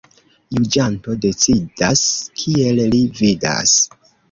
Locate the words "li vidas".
2.97-3.79